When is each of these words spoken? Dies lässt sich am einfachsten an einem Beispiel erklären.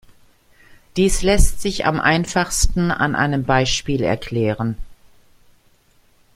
Dies 0.97 1.21
lässt 1.21 1.61
sich 1.61 1.85
am 1.85 1.99
einfachsten 1.99 2.89
an 2.89 3.13
einem 3.13 3.43
Beispiel 3.43 4.01
erklären. 4.01 4.75